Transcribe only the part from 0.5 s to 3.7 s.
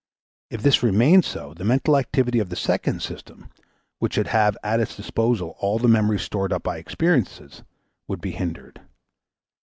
this remained so the mental activity of the second system,